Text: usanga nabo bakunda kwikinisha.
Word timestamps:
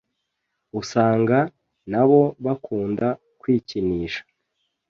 usanga 0.79 1.37
nabo 1.91 2.21
bakunda 2.45 3.07
kwikinisha. 3.41 4.21